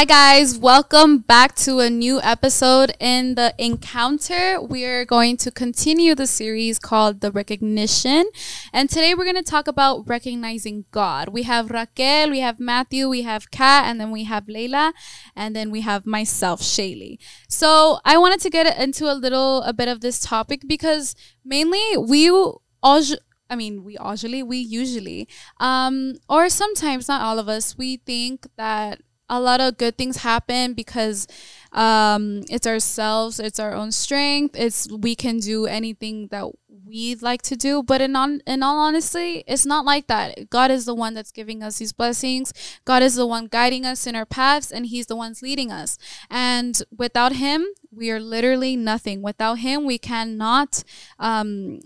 [0.00, 0.56] Hi, guys.
[0.56, 4.58] Welcome back to a new episode in the encounter.
[4.58, 8.24] We're going to continue the series called The Recognition.
[8.72, 11.28] And today we're going to talk about recognizing God.
[11.28, 14.94] We have Raquel, we have Matthew, we have Kat, and then we have Layla,
[15.36, 17.18] and then we have myself, Shaylee.
[17.46, 21.98] So I wanted to get into a little, a bit of this topic because mainly
[21.98, 23.02] we all.
[23.50, 28.46] I mean, we usually, we usually, um, or sometimes, not all of us, we think
[28.56, 31.26] that a lot of good things happen because
[31.72, 36.50] um, it's ourselves, it's our own strength, it's we can do anything that
[36.84, 37.82] we like to do.
[37.82, 40.50] But in on in all honesty, it's not like that.
[40.50, 42.52] God is the one that's giving us these blessings.
[42.84, 45.96] God is the one guiding us in our paths, and He's the one's leading us.
[46.28, 49.22] And without Him, we are literally nothing.
[49.22, 50.82] Without Him, we cannot
[51.20, 51.80] um,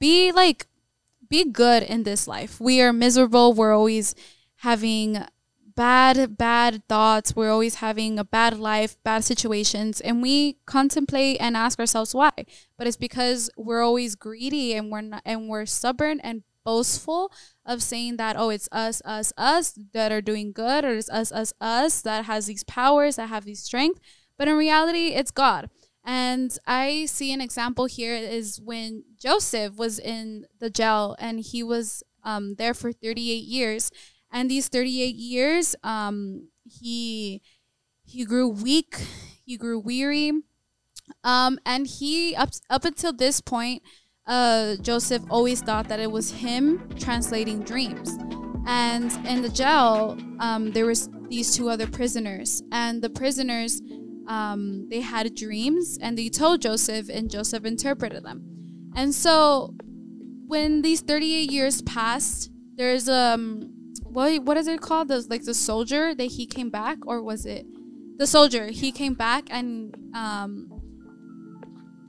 [0.00, 0.66] be like
[1.28, 2.60] be good in this life.
[2.60, 3.54] We are miserable.
[3.54, 4.16] We're always
[4.56, 5.24] having
[5.74, 7.34] bad bad thoughts.
[7.34, 12.32] We're always having a bad life bad situations and we contemplate and ask ourselves why.
[12.76, 17.32] But it's because we're always greedy and we're not and we're stubborn and boastful
[17.66, 21.32] of saying that oh it's us us us that are doing good or it's us
[21.32, 24.00] us us that has these powers that have these strength.
[24.38, 25.70] But in reality it's god.
[26.04, 31.62] And i see an example here is when joseph was in the jail and he
[31.62, 33.90] was um, there for 38 years
[34.32, 37.42] and these 38 years um, he
[38.04, 39.06] he grew weak
[39.44, 40.32] he grew weary
[41.24, 43.82] um, and he up up until this point
[44.26, 48.16] uh, joseph always thought that it was him translating dreams.
[48.66, 52.62] And in the jail um, there was these two other prisoners.
[52.70, 53.80] And the prisoners
[54.28, 58.44] um, they had dreams and they told joseph and joseph interpreted them.
[58.94, 59.74] And so
[60.46, 63.71] when these 38 years passed there's um
[64.12, 65.08] what what is it called?
[65.08, 67.66] The like the soldier that he came back, or was it
[68.18, 68.66] the soldier?
[68.66, 70.80] He came back and um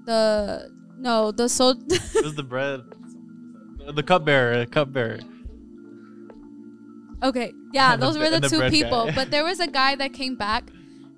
[0.06, 1.76] the no the sol.
[2.36, 2.82] the bread,
[3.94, 5.20] the cupbearer, cupbearer.
[7.24, 9.10] Okay, yeah, those the, were the, the two people.
[9.16, 10.70] but there was a guy that came back,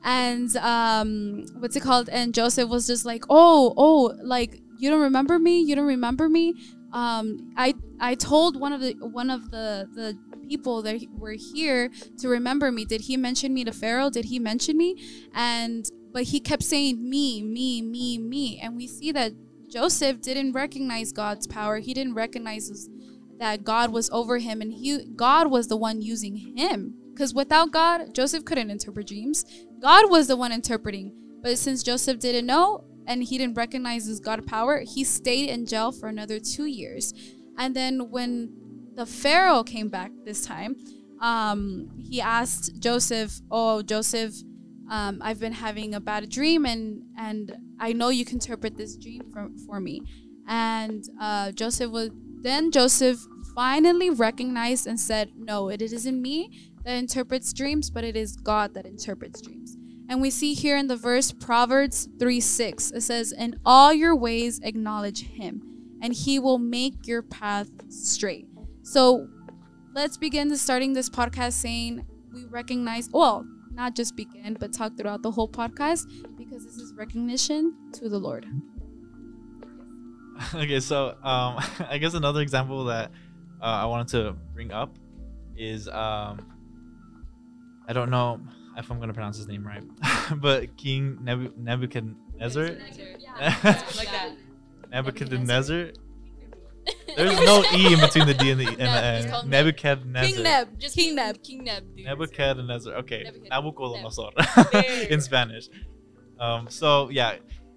[0.04, 2.10] and um, what's it called?
[2.10, 5.62] And Joseph was just like, oh, oh, like you don't remember me?
[5.62, 6.54] You don't remember me?
[6.94, 11.90] Um, I I told one of the one of the the people that were here
[12.20, 12.86] to remember me.
[12.86, 14.10] Did he mention me to Pharaoh?
[14.10, 15.02] Did he mention me?
[15.34, 18.60] And but he kept saying me, me, me, me.
[18.62, 19.34] And we see that
[19.70, 21.80] Joseph didn't recognize God's power.
[21.80, 22.90] He didn't recognize
[23.38, 26.96] that God was over him and he God was the one using him.
[27.14, 29.46] Because without God, Joseph couldn't interpret dreams.
[29.82, 31.14] God was the one interpreting.
[31.42, 35.66] But since Joseph didn't know and he didn't recognize his God power, he stayed in
[35.66, 37.14] jail for another two years.
[37.58, 38.54] And then when
[38.96, 40.76] the Pharaoh came back this time.
[41.22, 44.34] Um, he asked Joseph, "Oh, Joseph,
[44.90, 48.96] um, I've been having a bad dream, and and I know you can interpret this
[48.96, 50.02] dream for, for me."
[50.48, 52.10] And uh, Joseph was
[52.42, 53.20] then Joseph
[53.56, 58.74] finally recognized and said, "No, it isn't me that interprets dreams, but it is God
[58.74, 59.78] that interprets dreams."
[60.08, 64.16] And we see here in the verse Proverbs 3 6, it says, In all your
[64.16, 65.64] ways acknowledge him,
[66.00, 68.48] and he will make your path straight.
[68.86, 69.28] So
[69.96, 74.96] let's begin to starting this podcast saying we recognize, well, not just begin, but talk
[74.96, 76.06] throughout the whole podcast
[76.38, 78.46] because this is recognition to the Lord.
[80.54, 81.60] okay, so um,
[81.90, 83.10] I guess another example that
[83.60, 84.96] uh, I wanted to bring up
[85.58, 86.46] is um,
[87.88, 88.40] I don't know
[88.78, 89.84] if I'm gonna pronounce his name right,
[90.36, 92.78] but King Nebu- Nebuchadnezzar.
[93.18, 94.36] Yeah, like that.
[94.92, 95.94] Nebuchadnezzar.
[97.16, 99.50] There's no E in between the D and the, e and the N.
[99.50, 100.34] Nebuchadnezzar.
[100.34, 100.80] King Neb.
[100.80, 101.44] Just King Neb.
[101.44, 101.96] King Neb.
[101.96, 102.06] Dude.
[102.06, 102.94] Nebuchadnezzar.
[102.96, 103.32] Okay.
[103.52, 105.70] Nabucodonosor in Spanish.
[106.40, 107.36] Um, so, yeah.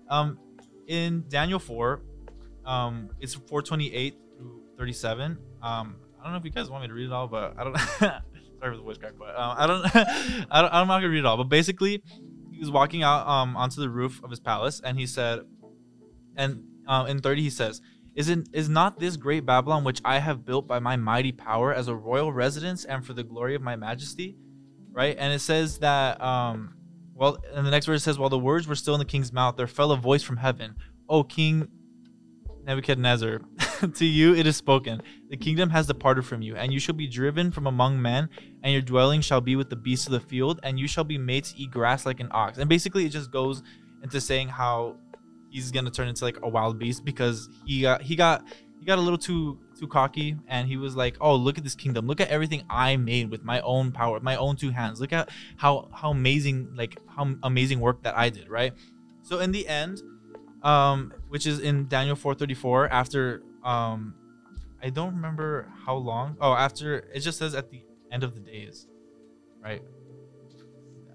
[0.08, 0.38] Um,
[0.86, 2.02] in Daniel 4,
[2.64, 5.38] um, it's 428 through 37.
[5.62, 7.64] Um, I don't know if you guys want me to read it all, but I
[7.64, 7.78] don't.
[8.58, 9.84] sorry for the voice crack, but um, I don't.
[10.50, 10.74] I don't.
[10.74, 11.36] I'm not gonna read it all.
[11.36, 12.02] But basically,
[12.52, 15.40] he was walking out um onto the roof of his palace, and he said,
[16.36, 17.80] and um, in 30 he says,
[18.14, 21.72] is, it, is not this great Babylon which I have built by my mighty power
[21.72, 24.36] as a royal residence and for the glory of my majesty?
[24.90, 25.16] Right?
[25.18, 26.74] And it says that, um,
[27.14, 29.56] well, and the next verse says, While the words were still in the king's mouth,
[29.56, 30.76] there fell a voice from heaven,
[31.08, 31.68] O King
[32.68, 33.40] Nebuchadnezzar,
[33.94, 35.00] to you it is spoken,
[35.30, 38.28] the kingdom has departed from you, and you shall be driven from among men,
[38.62, 41.16] and your dwelling shall be with the beasts of the field, and you shall be
[41.16, 42.58] made to eat grass like an ox.
[42.58, 43.62] And basically, it just goes
[44.02, 44.96] into saying how
[45.50, 48.44] he's gonna turn into like a wild beast because he got he got
[48.78, 51.74] he got a little too too cocky and he was like, "Oh, look at this
[51.74, 52.06] kingdom.
[52.06, 55.00] Look at everything I made with my own power, my own two hands.
[55.00, 58.72] Look at how how amazing like how amazing work that I did, right?"
[59.22, 60.02] So in the end,
[60.62, 64.14] um which is in Daniel 4:34 after um
[64.82, 66.36] I don't remember how long.
[66.40, 68.86] Oh, after it just says at the end of the days.
[69.62, 69.82] Right?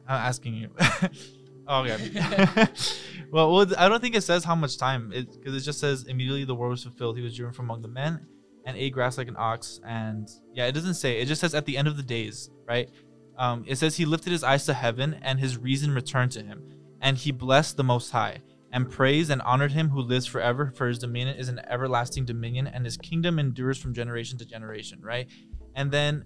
[0.07, 0.69] I'm asking you.
[1.67, 1.97] yeah.
[3.31, 6.05] well, well, I don't think it says how much time because it, it, just says
[6.05, 7.17] immediately the word was fulfilled.
[7.17, 8.25] He was driven from among the men
[8.65, 9.79] and ate grass like an ox.
[9.85, 11.19] And yeah, it doesn't say.
[11.19, 12.89] It just says at the end of the days, right?
[13.37, 16.63] Um, it says he lifted his eyes to heaven and his reason returned to him,
[17.01, 20.71] and he blessed the Most High and praised and honored him who lives forever.
[20.75, 24.99] For his dominion is an everlasting dominion, and his kingdom endures from generation to generation.
[25.01, 25.27] Right?
[25.75, 26.25] And then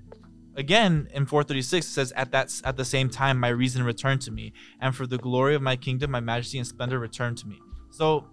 [0.58, 4.32] again in 436 it says at that at the same time my reason returned to
[4.32, 4.52] me
[4.82, 7.60] and for the glory of my kingdom my majesty and splendor returned to me.
[7.92, 8.26] So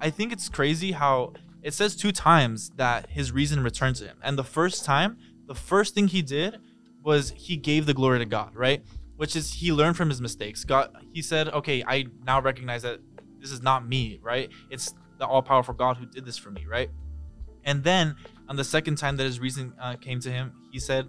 [0.00, 1.32] i think it's crazy how
[1.62, 4.18] it says two times that his reason returned to him.
[4.22, 6.58] And the first time the first thing he did
[7.02, 8.82] was he gave the glory to god right?
[9.16, 10.64] Which is he learned from his mistakes.
[10.64, 13.00] God he said okay i now recognize that
[13.40, 14.50] this is not me right?
[14.70, 16.90] It's the all-powerful god who did this for me right?
[17.64, 18.14] And then
[18.48, 21.08] on the second time that his reason uh, came to him he said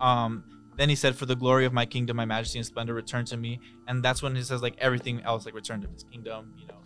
[0.00, 0.44] um,
[0.76, 3.36] then he said, "For the glory of my kingdom, my majesty and splendor return to
[3.36, 6.66] me." And that's when he says like everything else like return to his kingdom, you
[6.66, 6.78] know.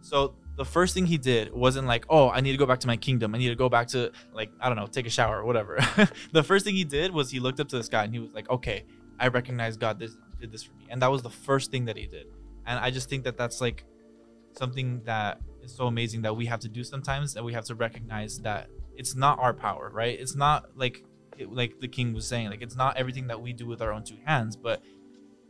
[0.00, 2.86] So the first thing he did wasn't like, "Oh, I need to go back to
[2.86, 3.34] my kingdom.
[3.34, 5.78] I need to go back to like I don't know, take a shower or whatever."
[6.32, 8.30] the first thing he did was he looked up to the sky and he was
[8.32, 8.84] like, "Okay,
[9.18, 11.96] I recognize God this, did this for me," and that was the first thing that
[11.96, 12.26] he did.
[12.66, 13.84] And I just think that that's like
[14.52, 17.74] something that is so amazing that we have to do sometimes, and we have to
[17.74, 20.18] recognize that it's not our power, right?
[20.18, 21.04] It's not like
[21.50, 24.04] like the king was saying like it's not everything that we do with our own
[24.04, 24.82] two hands but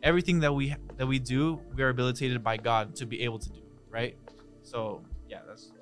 [0.03, 3.49] everything that we that we do we are habilitated by god to be able to
[3.51, 4.17] do right
[4.63, 5.73] so yeah that's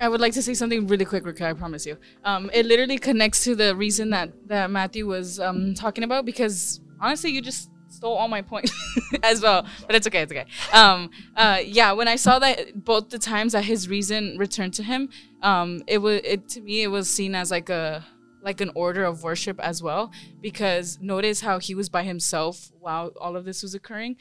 [0.00, 1.40] I would like to say something really quick, Rick.
[1.42, 1.96] I promise you.
[2.24, 6.80] Um, it literally connects to the reason that that Matthew was um, talking about because
[7.00, 8.72] honestly, you just stole all my points
[9.22, 9.64] as well.
[9.86, 10.22] But it's okay.
[10.22, 10.46] It's okay.
[10.72, 14.82] Um, uh, yeah, when I saw that both the times that his reason returned to
[14.82, 15.08] him,
[15.40, 18.04] um, it was it to me it was seen as like a
[18.42, 20.10] like an order of worship as well
[20.40, 24.16] because notice how he was by himself while all of this was occurring.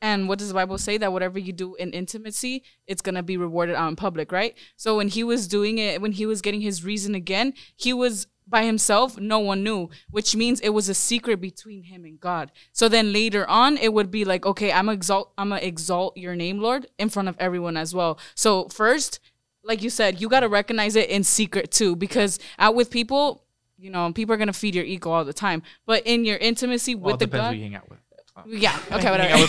[0.00, 0.98] And what does the bible say?
[0.98, 4.54] That whatever you do in intimacy it's going to be rewarded out in public right?
[4.76, 8.26] So when he was doing it when he was getting his reason again he was
[8.48, 12.52] by himself no one knew which means it was a secret between him and god.
[12.72, 16.36] So then later on it would be like okay i'm exalt i'm gonna exalt your
[16.36, 18.18] name lord in front of everyone as well.
[18.34, 19.18] So first
[19.64, 23.45] like you said you got to recognize it in secret too because out with people
[23.78, 25.62] you know, people are gonna feed your ego all the time.
[25.86, 27.98] But in your intimacy well, with the God, who you hang out with.
[28.36, 28.42] Oh.
[28.46, 28.78] Yeah.
[28.92, 29.10] Okay.
[29.10, 29.46] Whatever.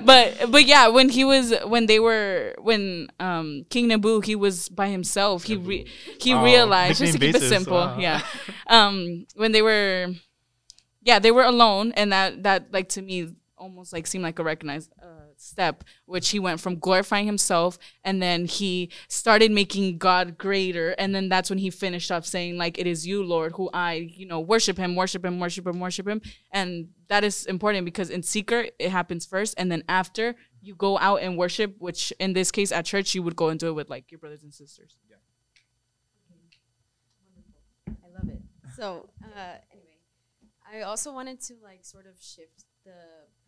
[0.04, 4.68] but but yeah, when he was when they were when um King Nabu he was
[4.68, 5.44] by himself.
[5.44, 5.86] He re-
[6.20, 7.76] he oh, realized just to keep basis, it simple.
[7.76, 7.98] Wow.
[7.98, 8.22] Yeah.
[8.68, 10.08] Um, when they were,
[11.00, 14.42] yeah, they were alone, and that that like to me almost like seemed like a
[14.42, 20.38] recognized uh, step, which he went from glorifying himself and then he started making God
[20.38, 20.90] greater.
[20.98, 23.94] And then that's when he finished up saying, like, it is you, Lord, who I,
[23.94, 26.20] you know, worship him, worship him, worship him, worship him.
[26.52, 29.54] And that is important because in secret, it happens first.
[29.58, 33.22] And then after, you go out and worship, which in this case at church, you
[33.22, 34.96] would go and do it with like your brothers and sisters.
[35.08, 35.16] Yeah.
[37.88, 38.40] I love it.
[38.74, 39.98] So, uh, anyway,
[40.70, 42.92] I also wanted to like sort of shift the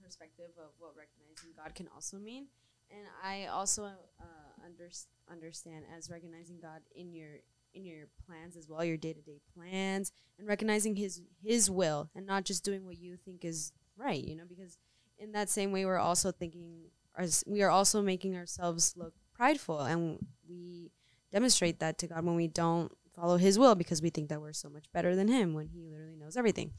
[0.08, 2.46] perspective of what recognizing God can also mean.
[2.90, 4.88] And I also uh, under,
[5.30, 7.40] understand as recognizing God in your
[7.74, 12.08] in your plans as well, your day to day plans, and recognizing His His will,
[12.14, 14.24] and not just doing what you think is right.
[14.24, 14.78] You know, because
[15.18, 16.84] in that same way, we're also thinking,
[17.16, 20.90] as we are also making ourselves look prideful, and we
[21.30, 24.54] demonstrate that to God when we don't follow His will because we think that we're
[24.54, 26.72] so much better than Him when He literally knows everything.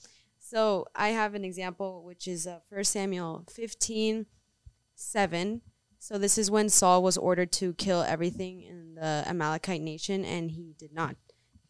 [0.49, 4.25] So I have an example, which is uh, 1 Samuel 15,
[4.95, 5.61] 7.
[5.99, 10.49] So this is when Saul was ordered to kill everything in the Amalekite nation, and
[10.49, 11.17] he did not.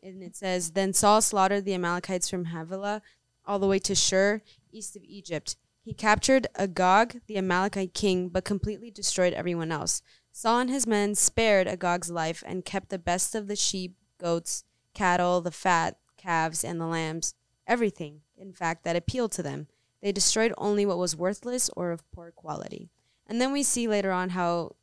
[0.01, 3.01] And it says, Then Saul slaughtered the Amalekites from Havilah
[3.45, 5.57] all the way to Shur, east of Egypt.
[5.81, 10.01] He captured Agag, the Amalekite king, but completely destroyed everyone else.
[10.31, 14.63] Saul and his men spared Agag's life and kept the best of the sheep, goats,
[14.93, 17.33] cattle, the fat, calves, and the lambs,
[17.67, 19.67] everything in fact, that appealed to them.
[20.01, 22.89] They destroyed only what was worthless or of poor quality.
[23.27, 24.75] And then we see later on how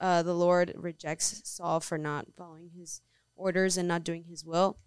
[0.00, 3.00] uh, the Lord rejects Saul for not following his
[3.34, 4.78] orders and not doing his will.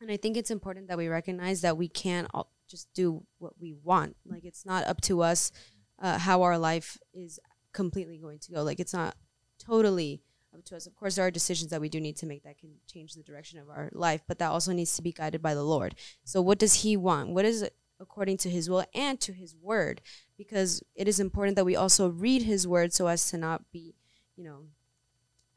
[0.00, 2.28] And I think it's important that we recognize that we can't
[2.68, 4.16] just do what we want.
[4.26, 5.50] Like, it's not up to us
[5.98, 7.40] uh, how our life is
[7.72, 8.62] completely going to go.
[8.62, 9.16] Like, it's not
[9.58, 10.20] totally
[10.54, 10.86] up to us.
[10.86, 13.22] Of course, there are decisions that we do need to make that can change the
[13.22, 15.94] direction of our life, but that also needs to be guided by the Lord.
[16.24, 17.30] So, what does He want?
[17.30, 17.68] What is
[18.00, 20.00] according to His will and to His word?
[20.36, 23.94] Because it is important that we also read His word so as to not be,
[24.36, 24.60] you know,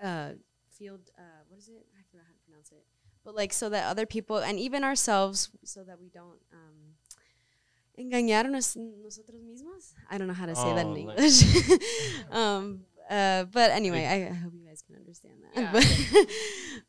[0.03, 0.31] uh,
[0.69, 1.01] field.
[1.17, 1.85] Uh, what is it?
[1.93, 2.85] I forgot how to pronounce it.
[3.23, 6.39] But like so that other people and even ourselves, so that we don't.
[6.51, 6.77] Um,
[7.97, 9.93] engañar nosotros mismos.
[10.09, 11.43] I don't know how to say oh, that in oh, English.
[12.31, 15.61] um, uh, but anyway, I, I, hope you guys can understand that.
[15.61, 15.71] Yeah.
[16.11, 16.27] But,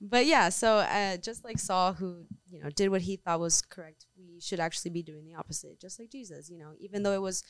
[0.00, 3.62] but yeah, so uh, just like Saul, who you know did what he thought was
[3.62, 6.50] correct, we should actually be doing the opposite, just like Jesus.
[6.50, 7.42] You know, even though it was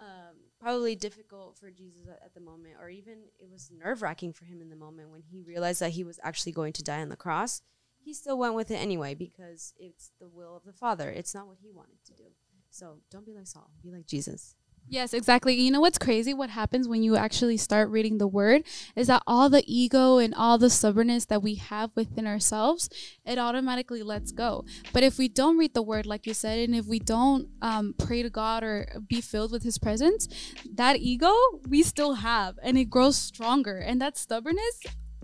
[0.00, 4.32] um, probably difficult for Jesus at, at the moment, or even it was nerve wracking
[4.32, 7.00] for him in the moment when he realized that he was actually going to die
[7.00, 7.62] on the cross.
[8.02, 11.10] He still went with it anyway because it's the will of the Father.
[11.10, 12.30] It's not what he wanted to do.
[12.70, 13.70] So don't be like Saul.
[13.82, 14.54] Be like Jesus.
[14.92, 15.54] Yes, exactly.
[15.54, 16.34] You know what's crazy?
[16.34, 18.64] What happens when you actually start reading the word
[18.96, 22.90] is that all the ego and all the stubbornness that we have within ourselves,
[23.24, 24.64] it automatically lets go.
[24.92, 27.94] But if we don't read the word, like you said, and if we don't um,
[27.98, 30.26] pray to God or be filled with His presence,
[30.74, 31.32] that ego
[31.68, 33.78] we still have, and it grows stronger.
[33.78, 34.80] And that stubbornness,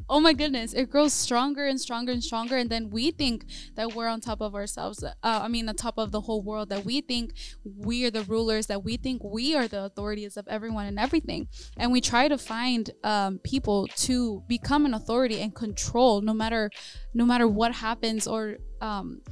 [0.08, 2.56] oh my goodness, it grows stronger and stronger and stronger.
[2.56, 5.02] And then we think that we're on top of ourselves.
[5.02, 7.34] Uh, I mean, on top of the whole world, that we think
[7.64, 11.48] we are the rulers, that we think we are the authorities of everyone and everything.
[11.76, 16.70] And we try to find um, people to become an authority and control no matter
[17.16, 19.22] no matter what happens or um,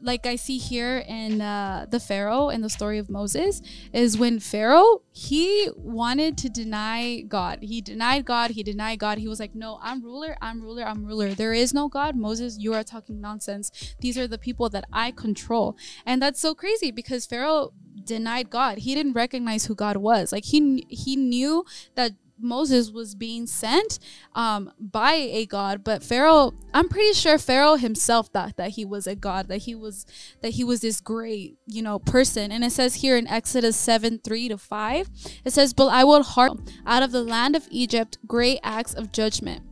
[0.00, 3.60] like I see here in uh, the Pharaoh and the story of Moses
[3.92, 7.58] is when Pharaoh he wanted to deny God.
[7.62, 8.52] He denied God.
[8.52, 9.18] He denied God.
[9.18, 10.36] He was like, "No, I'm ruler.
[10.40, 10.84] I'm ruler.
[10.84, 11.34] I'm ruler.
[11.34, 13.94] There is no God." Moses, you are talking nonsense.
[14.00, 17.72] These are the people that I control, and that's so crazy because Pharaoh
[18.04, 18.78] denied God.
[18.78, 20.30] He didn't recognize who God was.
[20.30, 21.64] Like he he knew
[21.96, 23.98] that Moses was being sent
[24.34, 29.06] um, by a god, but Pharaoh, I'm pretty sure Pharaoh himself thought that he was
[29.06, 30.06] a god, that he was
[30.40, 32.52] that he was this great, you know, person.
[32.52, 35.10] And it says here in Exodus 7, 3 to 5,
[35.44, 36.52] it says, But I will heart
[36.86, 39.62] out of the land of Egypt great acts of judgment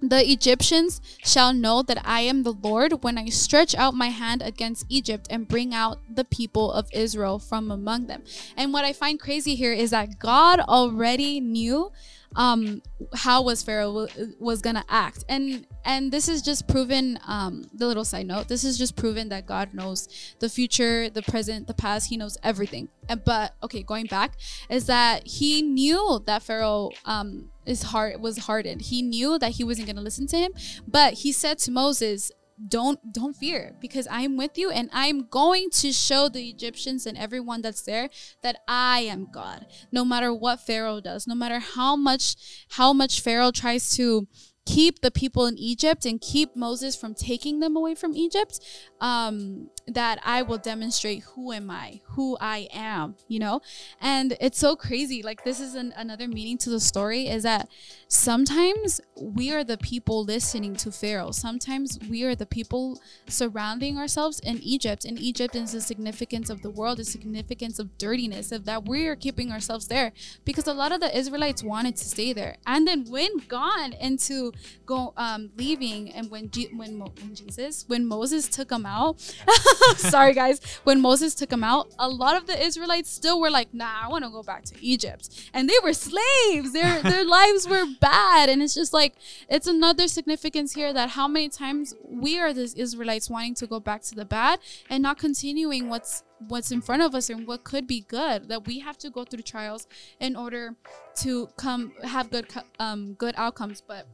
[0.00, 4.42] the Egyptians shall know that I am the Lord when I stretch out my hand
[4.42, 8.22] against Egypt and bring out the people of Israel from among them.
[8.56, 11.90] And what I find crazy here is that God already knew
[12.36, 12.82] um,
[13.14, 14.06] how was Pharaoh
[14.38, 17.18] was gonna act, and and this is just proven.
[17.26, 20.08] Um, the little side note: this is just proven that God knows
[20.38, 22.10] the future, the present, the past.
[22.10, 22.88] He knows everything.
[23.08, 24.36] And, but okay, going back
[24.68, 28.82] is that he knew that Pharaoh um, his heart was hardened.
[28.82, 30.52] He knew that he wasn't gonna listen to him,
[30.86, 32.30] but he said to Moses,
[32.66, 37.16] don't don't fear because i'm with you and i'm going to show the egyptians and
[37.16, 38.08] everyone that's there
[38.42, 39.66] that i am god.
[39.92, 42.36] No matter what pharaoh does no matter how much
[42.70, 44.26] how much pharaoh tries to
[44.68, 48.60] keep the people in Egypt and keep Moses from taking them away from Egypt,
[49.00, 53.62] um, that I will demonstrate who am I, who I am, you know?
[53.98, 55.22] And it's so crazy.
[55.22, 57.70] Like, this is an, another meaning to the story is that
[58.08, 61.30] sometimes we are the people listening to Pharaoh.
[61.30, 65.06] Sometimes we are the people surrounding ourselves in Egypt.
[65.06, 69.06] And Egypt is the significance of the world, the significance of dirtiness, of that we
[69.06, 70.12] are keeping ourselves there
[70.44, 74.52] because a lot of the Israelites wanted to stay there and then went gone into
[74.86, 79.20] go um leaving and when G- when, Mo- when Jesus when Moses took them out
[79.96, 83.72] sorry guys when Moses took them out a lot of the Israelites still were like
[83.74, 85.50] nah I want to go back to Egypt.
[85.52, 86.72] And they were slaves.
[86.72, 88.48] Their their lives were bad.
[88.48, 89.14] And it's just like
[89.48, 93.80] it's another significance here that how many times we are the Israelites wanting to go
[93.80, 94.60] back to the bad
[94.90, 98.64] and not continuing what's what's in front of us and what could be good that
[98.64, 99.88] we have to go through trials
[100.20, 100.76] in order
[101.16, 102.46] to come have good
[102.78, 103.80] um good outcomes.
[103.80, 104.06] But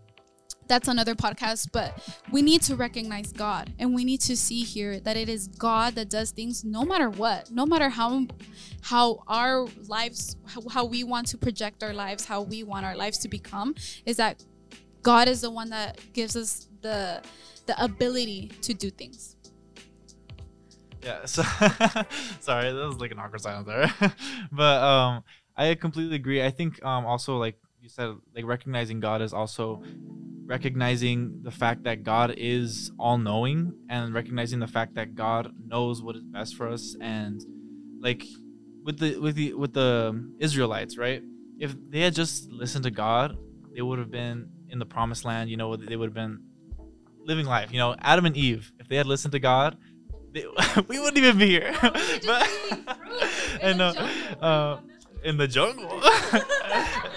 [0.66, 1.99] that's another podcast but
[2.33, 5.94] we need to recognize god and we need to see here that it is god
[5.94, 8.26] that does things no matter what no matter how
[8.83, 10.37] how our lives
[10.71, 13.75] how, we want to project our lives how we want our lives to become
[14.06, 14.42] is that
[15.02, 17.23] god is the one that gives us the
[17.66, 19.37] the ability to do things.
[21.02, 21.42] Yeah so
[22.40, 23.92] sorry that was like an awkward silence there.
[24.52, 25.25] But um
[25.56, 26.42] i completely agree.
[26.42, 29.82] I think um also like you said like recognizing god is also
[30.46, 36.02] recognizing the fact that God is all knowing and recognizing the fact that God knows
[36.02, 37.40] what is best for us and
[38.00, 38.24] like
[38.84, 41.22] with the with the with the Israelites, right?
[41.58, 43.36] If they had just listened to God,
[43.74, 46.40] they would have been in the promised land, you know, they would have been
[47.18, 47.72] living life.
[47.72, 49.78] You know, Adam and Eve, if they had listened to God,
[50.32, 50.44] they,
[50.88, 51.74] we wouldn't even be here.
[51.80, 52.50] but,
[53.62, 54.08] and uh,
[54.42, 54.80] uh,
[55.22, 56.02] in the jungle.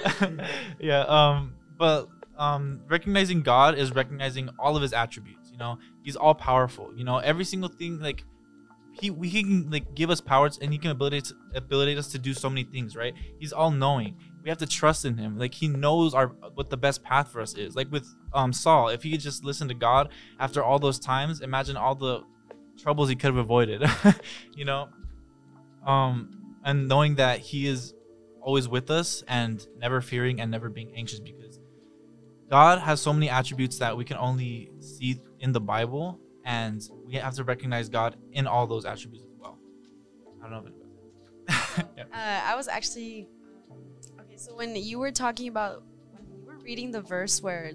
[0.80, 5.50] yeah, um but um, recognizing God is recognizing all of His attributes.
[5.52, 6.92] You know, He's all powerful.
[6.96, 8.24] You know, every single thing like
[9.00, 12.18] he we can like give us powers and he can ability to abilitate us to
[12.18, 13.14] do so many things right?
[13.40, 15.38] He's all knowing we have to trust in him.
[15.38, 17.76] Like he knows our what the best path for us is.
[17.76, 21.42] Like with um saul if he could just listen to god after all those times
[21.42, 22.24] imagine all the
[22.82, 23.84] troubles he could have avoided
[24.56, 24.90] you know?
[25.86, 27.94] Um and knowing that he is
[28.48, 31.60] always with us and never fearing and never being anxious because
[32.50, 37.16] god has so many attributes that we can only see in the bible and we
[37.16, 39.60] have to recognize God in all those attributes as well.
[40.42, 42.04] I don't know if yeah.
[42.04, 43.28] uh, I was actually
[44.22, 44.38] okay.
[44.38, 47.74] So when you were talking about when you were reading the verse where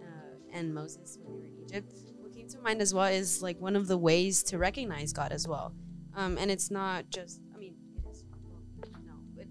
[0.00, 0.04] uh,
[0.52, 3.60] and Moses when they were in Egypt, what came to mind as well is like
[3.60, 5.72] one of the ways to recognize God as well.
[6.16, 7.40] Um, and it's not just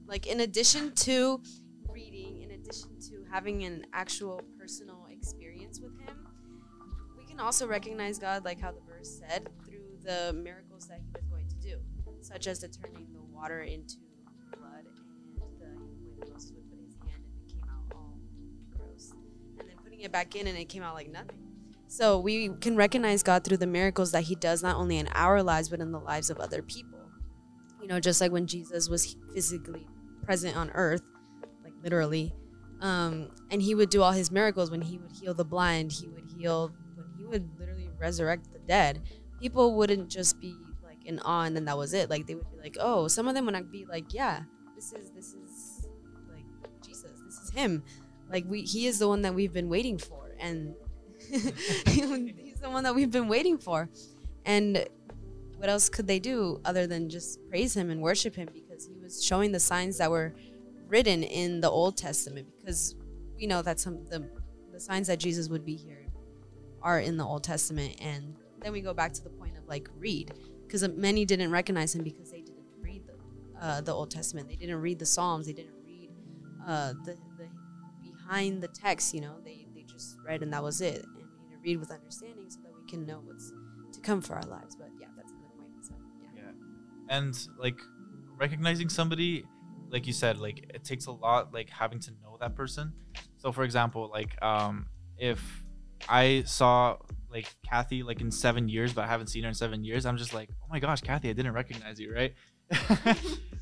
[0.10, 1.42] like in addition to
[1.90, 6.16] reading, in addition to having an actual personal experience with Him
[7.18, 11.12] we can also recognize God, like how the verse said, through the miracles that He
[11.14, 11.78] was going to do,
[12.22, 13.96] such as the turning the water into
[14.58, 18.18] blood and the way Moses would put his hand and it came out all
[18.78, 19.14] gross,
[19.60, 21.38] and then putting it back in and it came out like nothing.
[21.88, 25.42] So we can recognize God through the miracles that He does not only in our
[25.42, 27.00] lives but in the lives of other people.
[27.82, 29.88] You know, just like when Jesus was physically
[30.30, 31.02] present on earth,
[31.64, 32.32] like literally,
[32.82, 36.08] um, and He would do all His miracles when He would heal the blind, He
[36.08, 39.02] would heal when he would literally resurrect the dead,
[39.40, 42.12] people wouldn't just be like in awe and then that was it.
[42.12, 44.42] Like they would be like, oh, some of them would not be like, yeah,
[44.76, 45.88] this is this is
[46.32, 46.46] like
[46.86, 47.84] Jesus, this is him.
[48.32, 50.76] Like we, he is the one that we've been waiting for, and
[51.30, 53.90] he's the one that we've been waiting for.
[54.46, 54.86] And
[55.58, 58.48] what else could they do other than just praise him and worship him
[58.88, 60.34] he was showing the signs that were
[60.88, 62.96] written in the Old Testament because
[63.36, 64.30] we know that some the
[64.72, 66.06] the signs that Jesus would be here
[66.82, 67.96] are in the Old Testament.
[68.00, 70.34] And then we go back to the point of like read,
[70.66, 74.48] because many didn't recognize him because they didn't read the, uh, the Old Testament.
[74.48, 75.48] They didn't read the Psalms.
[75.48, 76.10] They didn't read
[76.66, 77.50] uh, the, the
[78.02, 79.14] behind the text.
[79.14, 81.04] You know, they they just read and that was it.
[81.04, 83.52] And we need to read with understanding so that we can know what's
[83.94, 84.76] to come for our lives.
[84.76, 85.86] But yeah, that's another point.
[85.86, 85.94] So
[86.36, 86.42] yeah.
[86.44, 87.80] Yeah, and like
[88.40, 89.46] recognizing somebody
[89.90, 92.94] like you said like it takes a lot like having to know that person
[93.38, 95.64] so for example like um if
[96.08, 96.98] I saw
[97.32, 100.06] like Kathy like in seven years, but I haven't seen her in seven years.
[100.06, 102.34] I'm just like, oh my gosh, Kathy, I didn't recognize you, right?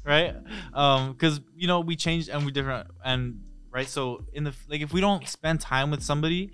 [0.05, 0.35] right?
[0.73, 3.87] Um, because you know we changed and we different and right.
[3.87, 6.51] So in the like, if we don't spend time with somebody,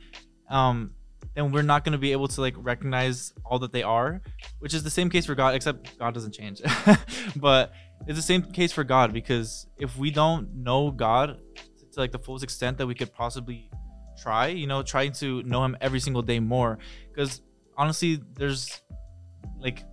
[0.49, 0.91] um,
[1.35, 4.21] then we're not gonna be able to like recognize all that they are,
[4.59, 6.61] which is the same case for God, except God doesn't change.
[7.35, 7.73] but
[8.07, 11.39] it's the same case for God because if we don't know God
[11.93, 13.69] to, like the fullest extent that we could possibly
[14.21, 16.79] try, you know, trying to know him every single day more.
[17.09, 17.41] Because
[17.77, 18.81] honestly, there's
[19.59, 19.83] like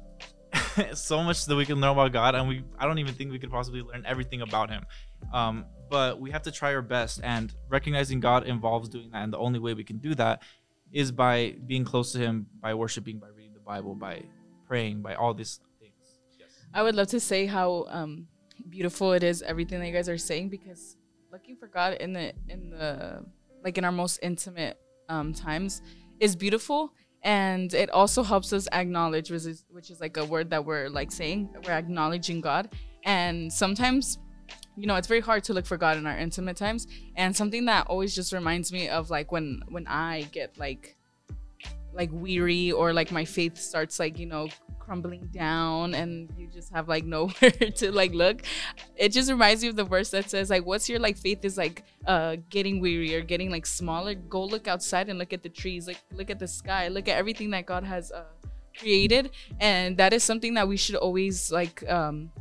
[0.95, 3.39] so much that we can learn about God, and we I don't even think we
[3.39, 4.85] could possibly learn everything about him.
[5.33, 9.25] Um, but we have to try our best, and recognizing God involves doing that.
[9.25, 10.43] And the only way we can do that
[10.93, 14.23] is by being close to Him, by worshiping, by reading the Bible, by
[14.67, 15.35] praying, by all.
[15.37, 15.61] Yes.
[16.73, 18.27] I would love to say how um,
[18.69, 20.97] beautiful it is, everything that you guys are saying, because
[21.33, 23.25] looking for God in the in the
[23.65, 24.79] like in our most intimate
[25.09, 25.83] um, times
[26.21, 26.93] is beautiful.
[27.23, 30.89] And it also helps us acknowledge which is, which is like a word that we're
[30.89, 32.73] like saying we're acknowledging god.
[33.05, 34.19] And sometimes
[34.77, 36.87] you know it's very hard to look for god in our intimate times.
[37.17, 40.97] And something that always just reminds me of like when when i get like
[41.93, 44.49] like weary or like my faith starts like you know
[44.91, 48.43] crumbling down and you just have like nowhere to like look.
[48.97, 51.57] It just reminds me of the verse that says like what's your like faith is
[51.57, 54.15] like uh getting weary or getting like smaller?
[54.15, 55.87] Go look outside and look at the trees.
[55.87, 56.89] Like look at the sky.
[56.89, 58.25] Look at everything that god has uh
[58.77, 59.31] created.
[59.61, 62.33] And that is something that we should always like um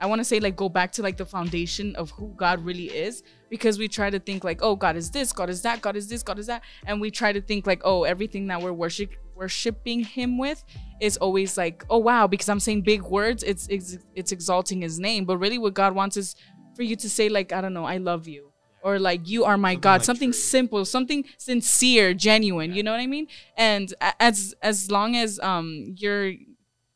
[0.00, 2.86] I want to say like go back to like the foundation of who God really
[2.86, 5.94] is because we try to think like oh God is this God is that God
[5.94, 6.62] is this God is that.
[6.84, 10.64] And we try to think like oh everything that we're worship worshiping him with
[11.00, 14.98] is always like oh wow because I'm saying big words it's it's, it's exalting his
[14.98, 16.34] name but really what God wants is
[16.74, 19.58] for you to say like I don't know I love you or like you are
[19.58, 20.40] my something god like something true.
[20.40, 22.76] simple something sincere genuine yeah.
[22.76, 26.32] you know what i mean and as as long as um you're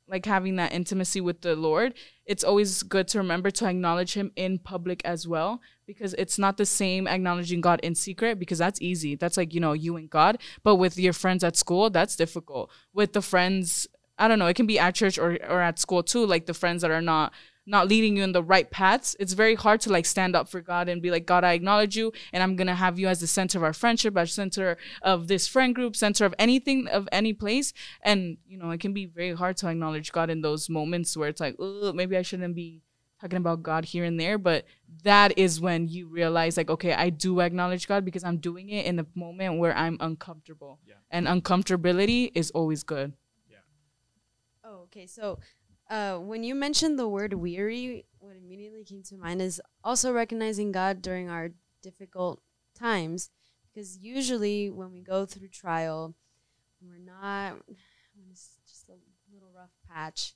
[0.06, 1.94] like having that intimacy with the lord
[2.26, 6.56] it's always good to remember to acknowledge him in public as well because it's not
[6.56, 9.16] the same acknowledging God in secret because that's easy.
[9.16, 10.38] That's like, you know, you and God.
[10.62, 12.70] But with your friends at school, that's difficult.
[12.94, 13.88] With the friends,
[14.20, 16.54] I don't know, it can be at church or, or at school too, like the
[16.54, 17.32] friends that are not
[17.66, 20.60] not leading you in the right paths, it's very hard to like stand up for
[20.60, 23.26] God and be like, God, I acknowledge you, and I'm gonna have you as the
[23.26, 27.32] center of our friendship, as center of this friend group, center of anything of any
[27.32, 27.72] place.
[28.02, 31.28] And you know, it can be very hard to acknowledge God in those moments where
[31.28, 32.82] it's like, oh, maybe I shouldn't be
[33.20, 34.64] talking about God here and there, but
[35.04, 38.86] that is when you realize like, okay, I do acknowledge God because I'm doing it
[38.86, 40.78] in a moment where I'm uncomfortable.
[40.86, 40.94] Yeah.
[41.10, 43.12] And uncomfortability is always good.
[44.92, 45.06] Okay.
[45.06, 45.38] So,
[45.88, 50.72] uh, when you mentioned the word weary, what immediately came to mind is also recognizing
[50.72, 51.50] God during our
[51.82, 52.40] difficult
[52.78, 53.30] times.
[53.72, 56.14] Because usually, when we go through trial,
[56.80, 58.94] we're not, when it's just a
[59.32, 60.34] little rough patch,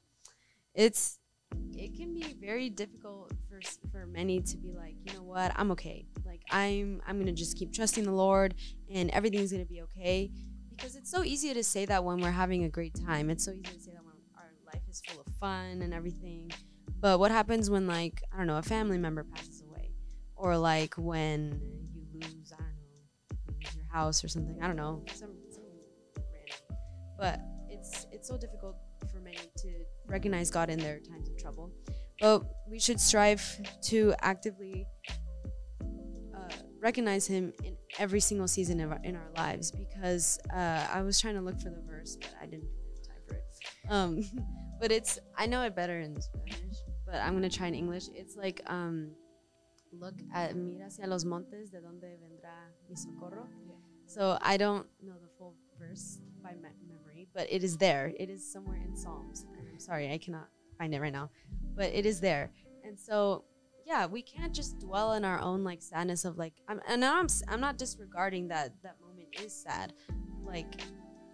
[0.74, 1.18] it's
[1.76, 5.70] it can be very difficult for for many to be like, you know what, I'm
[5.72, 6.06] okay.
[6.24, 8.54] Like I'm I'm gonna just keep trusting the Lord,
[8.92, 10.30] and everything's gonna be okay.
[10.70, 13.30] Because it's so easy to say that when we're having a great time.
[13.30, 14.03] It's so easy to say that
[14.94, 16.50] is full of fun and everything.
[17.00, 19.90] But what happens when like I don't know a family member passes away,
[20.36, 21.60] or like when
[21.92, 25.72] you lose I don't know your house or something I don't know some, something
[26.32, 26.78] random.
[27.18, 28.76] But it's it's so difficult
[29.10, 29.68] for many to
[30.06, 31.72] recognize God in their times of trouble.
[32.20, 33.42] But we should strive
[33.88, 34.86] to actively
[35.82, 39.72] uh, recognize Him in every single season of our, in our lives.
[39.72, 43.22] Because uh, I was trying to look for the verse, but I didn't have time
[43.26, 43.44] for it.
[43.90, 44.22] Um,
[44.80, 48.04] but it's I know it better in Spanish, but I'm gonna try in English.
[48.14, 49.10] It's like um,
[49.92, 52.54] look at mira hacia los montes, de donde vendrá
[52.88, 53.46] mi socorro.
[54.06, 58.12] So I don't know the full verse by me- memory, but it is there.
[58.18, 59.46] It is somewhere in Psalms.
[59.58, 61.30] And I'm sorry, I cannot find it right now,
[61.74, 62.50] but it is there.
[62.84, 63.44] And so,
[63.86, 66.52] yeah, we can't just dwell in our own like sadness of like.
[66.68, 69.94] I'm, and I'm I'm not disregarding that that moment is sad.
[70.44, 70.82] Like,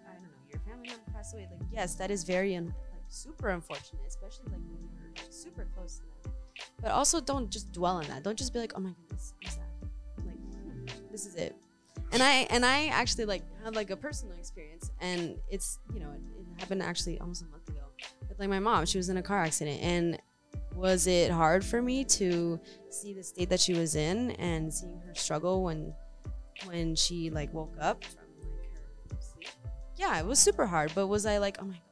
[0.09, 1.49] I don't know, your family member passed away.
[1.51, 2.73] Like, yes, that is very un-
[3.11, 6.33] super unfortunate, especially like when you're super close to them.
[6.83, 8.23] But also, don't just dwell on that.
[8.23, 9.63] Don't just be like, oh my goodness, I'm sad.
[10.25, 11.55] Like, this is it
[12.13, 16.11] and I and I actually like had like a personal experience, and it's you know
[16.11, 17.81] it, it happened actually almost a month ago
[18.29, 18.87] with like my mom.
[18.87, 20.19] She was in a car accident, and
[20.75, 22.59] was it hard for me to
[22.91, 25.95] see the state that she was in and seeing her struggle when
[26.65, 28.25] when she like woke up from
[28.59, 29.49] like her sleep?
[29.97, 30.93] Yeah, it was super hard.
[30.95, 31.90] But was I like, oh my this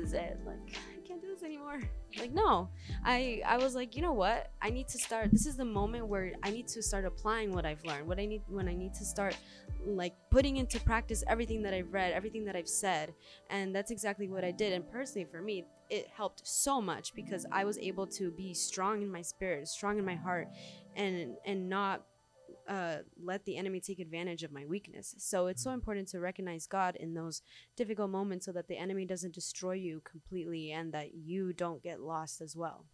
[0.00, 0.38] is it?
[0.44, 0.58] Like
[0.96, 1.80] I can't do this anymore.
[2.18, 2.68] Like no,
[3.04, 4.52] I I was like, you know what?
[4.60, 5.30] I need to start.
[5.30, 8.06] This is the moment where I need to start applying what I've learned.
[8.06, 9.36] What I need when I need to start
[9.84, 13.14] like putting into practice everything that I've read, everything that I've said,
[13.48, 14.72] and that's exactly what I did.
[14.72, 19.02] And personally, for me, it helped so much because I was able to be strong
[19.02, 20.48] in my spirit, strong in my heart,
[20.96, 22.04] and and not
[22.70, 25.16] uh, let the enemy take advantage of my weakness.
[25.18, 27.42] So it's so important to recognize God in those
[27.76, 32.00] difficult moments so that the enemy doesn't destroy you completely and that you don't get
[32.00, 32.84] lost as well.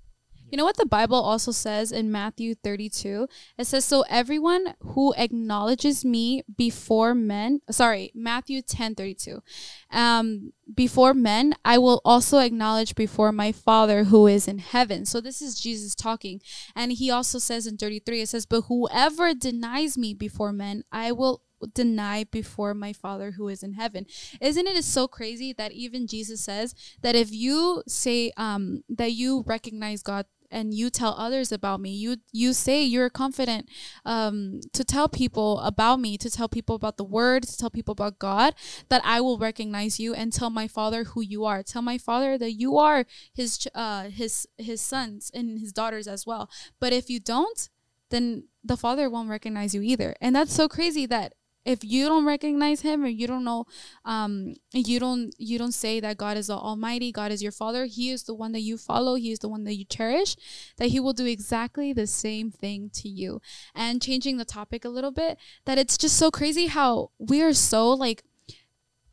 [0.51, 3.29] You know what the Bible also says in Matthew 32?
[3.59, 9.43] It says, So everyone who acknowledges me before men, sorry, Matthew 10 32.
[9.91, 15.05] Um, before men, I will also acknowledge before my Father who is in heaven.
[15.05, 16.41] So this is Jesus talking.
[16.75, 21.13] And he also says in 33, it says, But whoever denies me before men, I
[21.13, 24.07] will deny before my father who is in heaven
[24.41, 29.43] isn't it so crazy that even jesus says that if you say um that you
[29.47, 31.91] recognize god and you tell others about me.
[31.91, 33.69] You you say you're confident
[34.05, 37.93] um to tell people about me to tell people about the word to tell people
[37.93, 38.55] about god
[38.89, 41.63] that i will recognize you and tell my father who you are.
[41.63, 43.05] Tell my father that you are
[43.35, 46.51] his uh his his sons and his daughters as well.
[46.81, 47.69] But if you don't
[48.11, 50.15] then the father won't recognize you either.
[50.21, 51.35] And that's so crazy that
[51.67, 53.67] if you don't recognize him or you don't know
[54.05, 57.85] um you don't you don't say that god is the almighty god is your father
[57.87, 60.37] he is the one that you follow he is the one that you cherish
[60.79, 63.41] that he will do exactly the same thing to you.
[63.75, 67.53] And changing the topic a little bit that it's just so crazy how we are
[67.53, 68.23] so like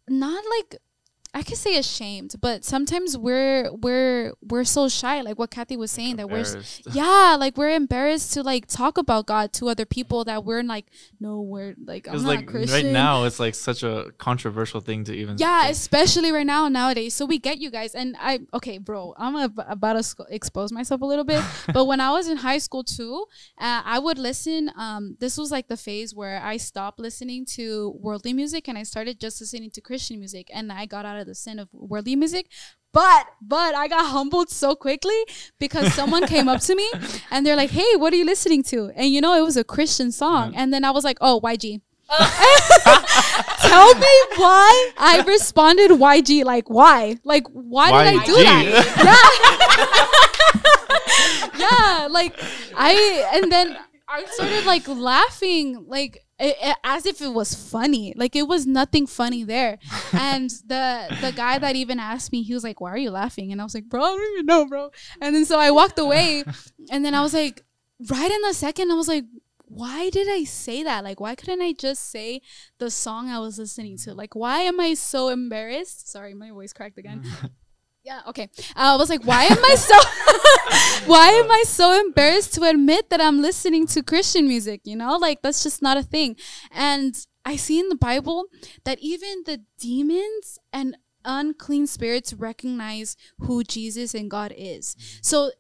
[0.08, 0.82] not like
[1.36, 5.90] I could say ashamed, but sometimes we're we're we're so shy, like what Kathy was
[5.90, 6.46] saying, that we're
[6.92, 10.86] yeah, like we're embarrassed to like talk about God to other people that we're like,
[11.20, 12.86] no, we're like I'm not like Christian.
[12.86, 15.40] right now, it's like such a controversial thing to even.
[15.40, 15.72] Yeah, say.
[15.72, 17.16] especially right now nowadays.
[17.16, 19.16] So we get you guys, and I okay, bro.
[19.18, 21.44] I'm ab- about to sc- expose myself a little bit,
[21.74, 23.26] but when I was in high school too,
[23.58, 24.70] uh, I would listen.
[24.78, 28.84] Um, this was like the phase where I stopped listening to worldly music and I
[28.84, 32.16] started just listening to Christian music, and I got out of the sin of worldly
[32.16, 32.48] music.
[32.92, 35.20] But but I got humbled so quickly
[35.60, 36.90] because someone came up to me
[37.32, 39.64] and they're like, "Hey, what are you listening to?" And you know, it was a
[39.64, 41.82] Christian song, and then I was like, "Oh, YG."
[42.14, 46.44] Tell me why I responded YG.
[46.46, 47.18] Like, why?
[47.24, 48.66] Like, why did I do that?
[51.56, 51.60] Yeah.
[52.02, 52.08] yeah.
[52.12, 52.38] like
[52.76, 53.78] I and then
[54.14, 58.14] I started like laughing like it, it- as if it was funny.
[58.16, 59.80] Like it was nothing funny there.
[60.14, 60.86] And the
[61.22, 63.64] the guy that even asked me, he was like, "Why are you laughing?" And I
[63.64, 66.44] was like, "Bro, I don't even know, bro." And then so I walked away,
[66.92, 67.64] and then I was like,
[68.10, 69.26] right in the second, I was like.
[69.76, 71.04] Why did I say that?
[71.04, 72.42] Like, why couldn't I just say
[72.78, 74.14] the song I was listening to?
[74.14, 76.12] Like, why am I so embarrassed?
[76.12, 77.24] Sorry, my voice cracked again.
[78.04, 78.50] Yeah, okay.
[78.76, 79.96] Uh, I was like, why am I so
[81.10, 85.16] why am I so embarrassed to admit that I'm listening to Christian music, you know?
[85.16, 86.36] Like that's just not a thing.
[86.72, 88.46] And I see in the Bible
[88.84, 94.98] that even the demons and unclean spirits recognize who Jesus and God is.
[95.22, 95.52] So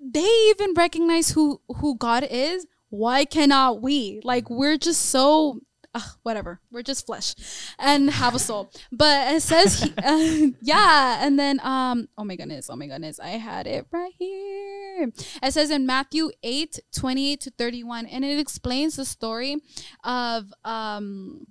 [0.00, 2.66] they even recognize who who God is.
[2.88, 4.20] Why cannot we?
[4.24, 5.60] Like we're just so
[5.94, 6.60] ugh, whatever.
[6.70, 7.34] We're just flesh
[7.78, 8.70] and have a soul.
[8.90, 11.24] But it says, he, uh, yeah.
[11.24, 15.12] And then, um, oh my goodness, oh my goodness, I had it right here.
[15.42, 19.56] It says in Matthew 8, 28 to 31, and it explains the story
[20.04, 21.46] of, um,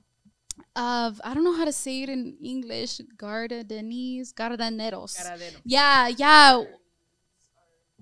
[0.75, 3.01] of I don't know how to say it in English.
[3.17, 5.17] Garda Gardaneros, Gardaneros.
[5.65, 6.63] Yeah, yeah.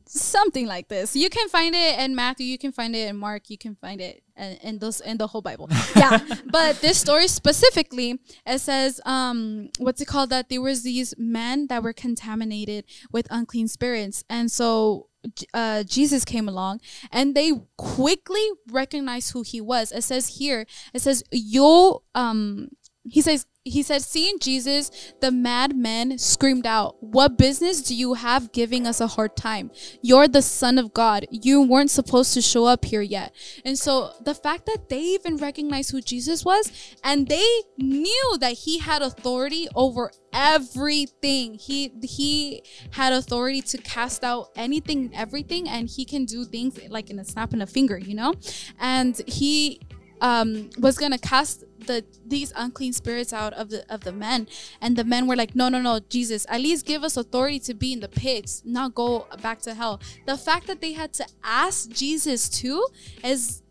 [0.05, 1.15] Something like this.
[1.15, 2.47] You can find it in Matthew.
[2.47, 3.49] You can find it in Mark.
[3.49, 5.69] You can find it in, in those in the whole Bible.
[5.95, 10.29] Yeah, but this story specifically, it says, um, what's it called?
[10.29, 15.07] That there was these men that were contaminated with unclean spirits, and so
[15.53, 19.91] uh, Jesus came along, and they quickly recognized who he was.
[19.91, 22.69] It says here, it says, "Yo, um."
[23.11, 28.53] He says, he said, seeing Jesus, the madmen screamed out, What business do you have
[28.53, 29.71] giving us a hard time?
[30.01, 31.25] You're the Son of God.
[31.29, 33.35] You weren't supposed to show up here yet.
[33.65, 36.71] And so the fact that they even recognized who Jesus was
[37.03, 41.55] and they knew that he had authority over everything.
[41.55, 47.09] He he had authority to cast out anything everything and he can do things like
[47.09, 48.35] in a snap and a finger, you know?
[48.79, 49.81] And he
[50.21, 54.47] um was gonna cast the these unclean spirits out of the of the men.
[54.81, 57.73] And the men were like no no no jesus at least give us authority to
[57.73, 60.01] be in the pits, not go back to hell.
[60.25, 62.85] The fact that they had to ask jesus too
[63.23, 63.61] is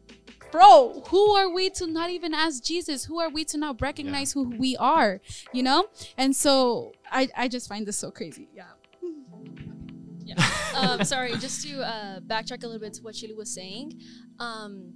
[0.50, 3.04] bro who are we to not even ask jesus?
[3.04, 5.20] Who are we to not recognize who we are
[5.52, 5.86] you know?
[6.16, 8.48] And so i i just find this so crazy
[10.28, 10.44] yeah.
[10.74, 14.00] Um, sorry, just to uh, backtrack a little bit to what Sheila was saying.
[14.38, 14.92] Um,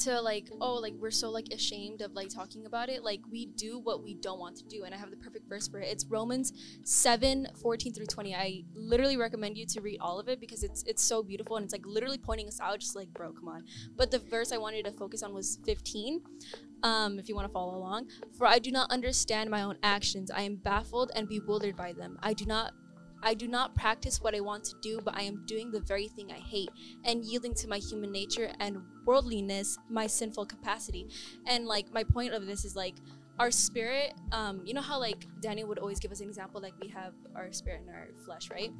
[0.00, 3.02] to like, oh, like we're so like ashamed of like talking about it.
[3.02, 4.84] Like we do what we don't want to do.
[4.84, 5.88] And I have the perfect verse for it.
[5.88, 6.52] It's Romans
[6.84, 8.34] 7, 14 through 20.
[8.34, 11.64] I literally recommend you to read all of it because it's it's so beautiful and
[11.64, 13.64] it's like literally pointing us out, just like, bro, come on.
[13.96, 16.22] But the verse I wanted to focus on was 15.
[16.82, 18.08] Um, if you want to follow along.
[18.38, 20.30] For I do not understand my own actions.
[20.30, 22.18] I am baffled and bewildered by them.
[22.22, 22.72] I do not
[23.22, 26.08] I do not practice what I want to do, but I am doing the very
[26.08, 26.70] thing I hate
[27.04, 31.08] and yielding to my human nature and worldliness, my sinful capacity.
[31.46, 32.96] And like my point of this is like
[33.38, 36.74] our spirit, um, you know how like Daniel would always give us an example, like
[36.80, 38.70] we have our spirit and our flesh, right?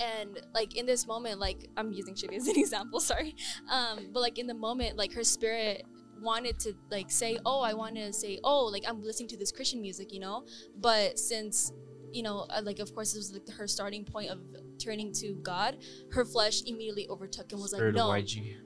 [0.00, 3.36] And like in this moment, like I'm using Shitty as an example, sorry.
[3.70, 5.84] Um, but like in the moment, like her spirit
[6.20, 9.52] wanted to like say, oh, I want to say, oh, like I'm listening to this
[9.52, 10.44] Christian music, you know.
[10.78, 11.72] But since
[12.12, 14.40] you know, uh, like of course it was like her starting point of
[14.78, 15.78] turning to God,
[16.12, 18.08] her flesh immediately overtook and was Spirit like, no.
[18.08, 18.56] YG.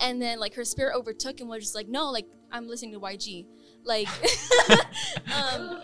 [0.00, 3.00] and then like her spirit overtook and was just like, no, like I'm listening to
[3.00, 3.46] YG,
[3.84, 4.08] like,
[5.34, 5.82] um,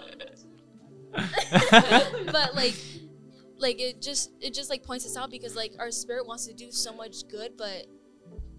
[2.33, 2.75] but like,
[3.59, 6.55] like it just it just like points us out because like our spirit wants to
[6.55, 7.87] do so much good, but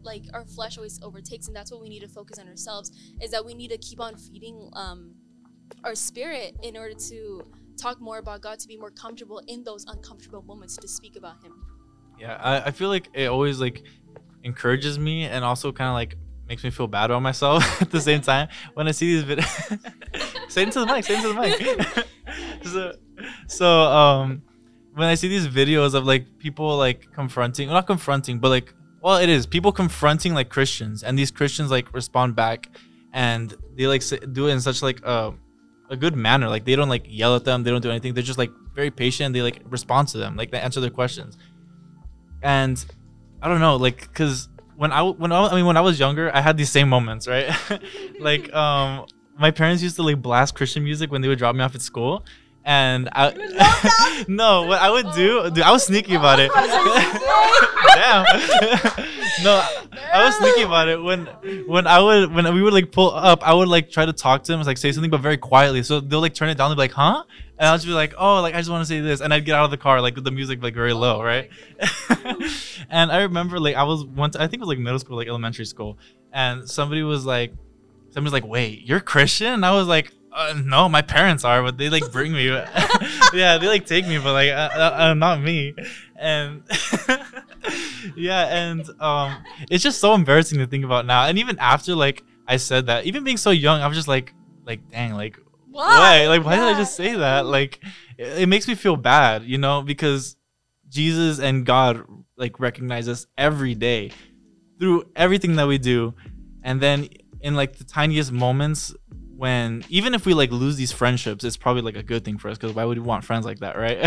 [0.03, 3.31] like our flesh always overtakes, and that's what we need to focus on ourselves is
[3.31, 5.15] that we need to keep on feeding um
[5.83, 7.43] our spirit in order to
[7.77, 11.43] talk more about God, to be more comfortable in those uncomfortable moments to speak about
[11.43, 11.53] Him.
[12.19, 13.83] Yeah, I, I feel like it always like
[14.43, 16.15] encourages me and also kind of like
[16.47, 20.49] makes me feel bad about myself at the same time when I see these videos.
[20.49, 21.05] say it into the mic.
[21.05, 22.05] Say it into the
[22.61, 22.65] mic.
[22.65, 22.93] so,
[23.47, 24.43] so um,
[24.93, 28.73] when I see these videos of like people like confronting, well, not confronting, but like,
[29.01, 32.69] well, it is people confronting like Christians, and these Christians like respond back,
[33.13, 35.33] and they like do it in such like a
[35.89, 36.49] a good manner.
[36.49, 37.63] Like they don't like yell at them.
[37.63, 38.13] They don't do anything.
[38.13, 39.33] They're just like very patient.
[39.33, 40.35] They like respond to them.
[40.35, 41.37] Like they answer their questions.
[42.41, 42.83] And
[43.41, 46.33] I don't know, like, cause when I when I, I mean when I was younger,
[46.35, 47.49] I had these same moments, right?
[48.19, 49.05] like um,
[49.37, 51.81] my parents used to like blast Christian music when they would drop me off at
[51.81, 52.25] school,
[52.65, 56.51] and I no, what I would do, dude, I was sneaky about it.
[57.95, 58.25] Damn.
[59.43, 59.63] no,
[60.13, 61.25] I was sneaky about it when
[61.67, 64.43] when I would when we would like pull up, I would like try to talk
[64.43, 65.83] to them, like say something, but very quietly.
[65.83, 67.23] So they'll like turn it down, they'll be like, "Huh?"
[67.57, 69.45] And I'll just be like, "Oh, like I just want to say this," and I'd
[69.45, 71.49] get out of the car like with the music like very low, right?
[72.89, 75.27] and I remember like I was once, I think it was like middle school, like
[75.27, 75.99] elementary school,
[76.33, 77.53] and somebody was like,
[78.09, 80.11] somebody's like, "Wait, you're Christian?" And I was like.
[80.35, 82.47] Uh, no, my parents are, but they like bring me.
[83.33, 85.73] yeah, they like take me, but like uh, uh, uh not me.
[86.17, 86.63] And
[88.17, 91.25] yeah, and um, it's just so embarrassing to think about now.
[91.25, 94.33] And even after like I said that, even being so young, I was just like,
[94.65, 95.39] like dang, like
[95.71, 96.27] why?
[96.27, 96.65] Like why yeah.
[96.65, 97.45] did I just say that?
[97.45, 97.79] Like
[98.17, 100.35] it, it makes me feel bad, you know, because
[100.89, 104.11] Jesus and God like recognize us every day
[104.81, 106.13] through everything that we do,
[106.61, 107.07] and then
[107.39, 108.93] in like the tiniest moments
[109.35, 112.49] when even if we like lose these friendships it's probably like a good thing for
[112.49, 113.99] us because why would we want friends like that right?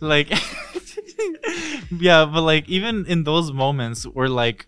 [0.00, 0.30] Like
[1.90, 4.66] yeah but like even in those moments where like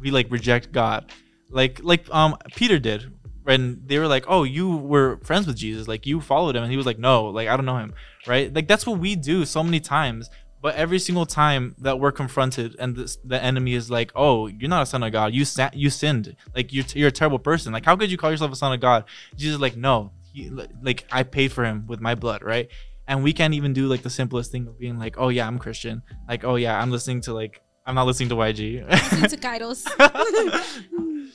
[0.00, 1.12] we like reject god
[1.50, 5.88] like like um peter did when they were like oh you were friends with jesus
[5.88, 7.94] like you followed him and he was like no like i don't know him
[8.26, 8.52] right?
[8.52, 10.30] Like that's what we do so many times
[10.62, 14.68] but every single time that we're confronted and this, the enemy is like, "Oh, you're
[14.68, 15.32] not a son of God.
[15.34, 16.36] You sa- you sinned.
[16.54, 17.72] Like you're, t- you're a terrible person.
[17.72, 19.04] Like how could you call yourself a son of God?"
[19.36, 20.12] Jesus is like, "No.
[20.32, 20.50] He,
[20.82, 22.68] like I paid for him with my blood, right?"
[23.08, 25.58] And we can't even do like the simplest thing of being like, "Oh yeah, I'm
[25.58, 29.36] Christian." Like, "Oh yeah, I'm listening to like I'm not listening to YG." listening to
[29.36, 29.86] Kairos.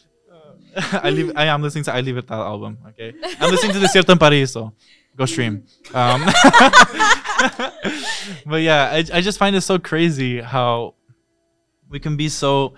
[0.77, 1.31] I leave.
[1.35, 2.77] I am listening to I Leave It That album.
[2.89, 4.73] Okay, I'm listening to Desierto en Paraíso.
[5.15, 5.63] Go stream.
[5.93, 6.25] Um,
[8.45, 10.95] but yeah, I, I just find it so crazy how
[11.89, 12.73] we can be so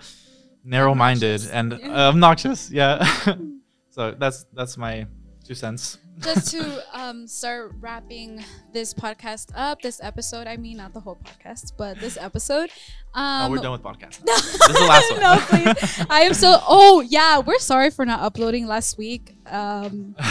[0.64, 1.50] narrow-minded obnoxious.
[1.50, 1.72] and.
[1.72, 2.70] Uh, obnoxious.
[2.70, 3.04] Yeah.
[3.90, 5.06] so that's that's my
[5.44, 10.92] two cents just to um, start wrapping this podcast up, this episode, I mean, not
[10.92, 12.70] the whole podcast, but this episode.
[13.14, 14.20] Um, oh, we're done with podcast.
[14.24, 15.20] this is the last one.
[15.20, 16.06] no, please.
[16.10, 16.60] I am so.
[16.66, 17.38] Oh, yeah.
[17.38, 19.36] We're sorry for not uploading last week.
[19.50, 20.14] Um,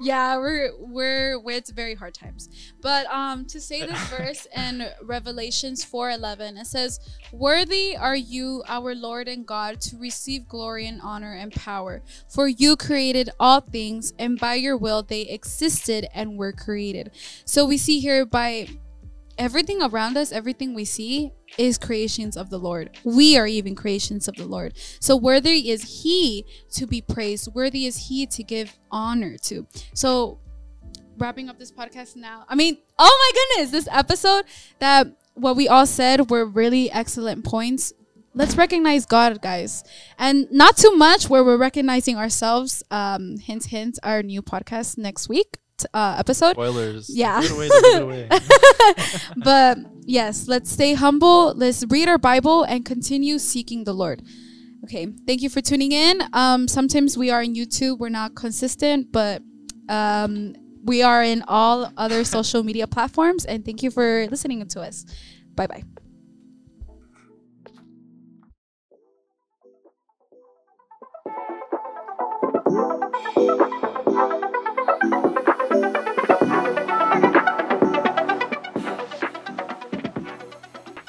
[0.00, 2.48] yeah, we're we're we're it's very hard times.
[2.80, 7.00] But um, to say this verse in Revelations four eleven, it says,
[7.32, 12.48] "Worthy are you, our Lord and God, to receive glory and honor and power, for
[12.48, 17.10] you created all things, and by your will they existed and were created."
[17.44, 18.68] So we see here by
[19.38, 22.90] everything around us, everything we see is creations of the Lord.
[23.04, 24.74] We are even creations of the Lord.
[25.00, 29.66] So worthy is He to be praised, worthy is He to give honor to.
[29.94, 30.40] So
[31.16, 32.44] wrapping up this podcast now.
[32.48, 34.44] I mean, oh my goodness, this episode
[34.78, 37.92] that what we all said were really excellent points.
[38.34, 39.82] Let's recognize God, guys,
[40.18, 42.84] and not too much where we're recognizing ourselves.
[42.90, 43.98] Um, hint, hint.
[44.02, 45.58] Our new podcast next week
[45.94, 46.52] uh, episode.
[46.52, 47.08] Spoilers.
[47.10, 47.42] Yeah.
[49.36, 51.54] But yes, let's stay humble.
[51.54, 54.22] Let's read our Bible and continue seeking the Lord.
[54.84, 56.22] Okay, thank you for tuning in.
[56.32, 59.42] Um, sometimes we are in YouTube, we're not consistent, but
[59.88, 63.44] um, we are in all other social media platforms.
[63.44, 65.04] And thank you for listening to us.
[65.54, 65.82] Bye bye.